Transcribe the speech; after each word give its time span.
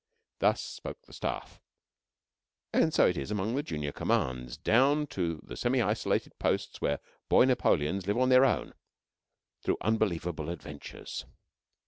Thus 0.39 0.63
spoke 0.63 1.03
the 1.03 1.13
Staff, 1.13 1.61
and 2.73 2.91
so 2.91 3.05
it 3.07 3.15
is 3.17 3.29
among 3.29 3.53
the 3.53 3.61
junior 3.61 3.91
commands, 3.91 4.57
down 4.57 5.05
to 5.13 5.39
the 5.43 5.55
semi 5.55 5.79
isolated 5.79 6.39
posts 6.39 6.81
where 6.81 6.99
boy 7.29 7.45
Napoleons 7.45 8.07
live 8.07 8.17
on 8.17 8.29
their 8.29 8.43
own, 8.45 8.73
through 9.61 9.77
unbelievable 9.79 10.49
adventures. 10.49 11.25